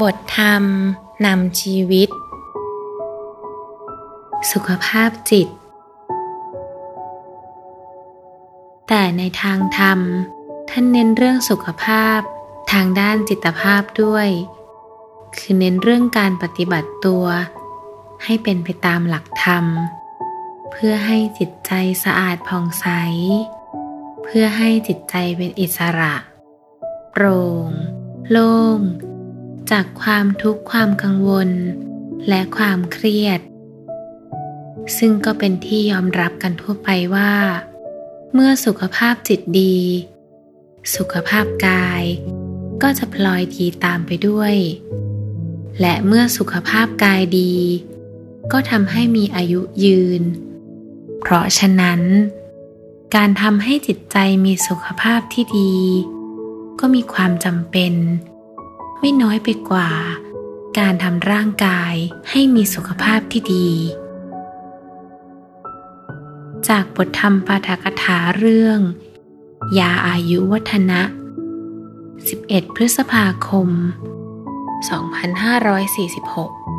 [0.00, 0.64] บทธรรม
[1.26, 2.08] นำชีวิต
[4.52, 5.48] สุขภาพจิต
[8.88, 9.98] แต่ในทางธรรม
[10.70, 12.20] ท่านเน้นเรื่องสุขภาพ
[12.72, 14.28] ทางด้านจิตภาพด้วย
[15.36, 17.24] คือเน้นเรื่องการปฏิบัติตัว
[18.24, 19.64] ให้เป็นไปตามหลักธรรม
[20.70, 21.72] เพื่อให้จิตใจ
[22.04, 22.86] สะอาดผ่องใส
[24.24, 26.14] เพื่อให้จิตใจเป็นอิสระ
[27.12, 27.70] โปร่ง
[28.30, 28.78] โล่ง
[29.70, 31.50] จากความทุกข์ความกังวล
[32.28, 33.40] และความเครียด
[34.98, 37.32] ซึ่งก็เป็นที่ยอมรับกันทั่วไปว่า
[38.34, 39.78] เมื่อสุขภาพจิตดี
[40.96, 42.02] สุขภาพกาย
[42.82, 44.54] ก็จะพลอยดีตามไปด้วย
[45.80, 47.54] และเมื่อสุขภาพกายดี
[48.52, 50.22] ก็ทำให้มีอายุยืน
[51.20, 52.00] เพราะฉะนั้น
[53.14, 55.74] การทำให้จิตใจมีสุขภาพที่ดี
[56.80, 57.94] ก็มีความจำเป็น
[59.00, 59.90] ไม่น้อยไปกว่า
[60.78, 61.94] การทำร่างกาย
[62.30, 63.70] ให้มีสุขภาพที่ดี
[66.68, 68.80] จากบทธรรมปาฐกถาเรื่อง
[69.78, 71.00] ยาอายุวัฒนะ
[71.88, 73.68] 11 พฤษภาคม
[74.90, 76.75] 2546